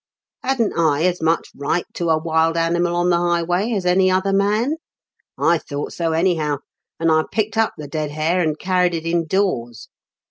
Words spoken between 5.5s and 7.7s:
thought so, anyhow; and I picked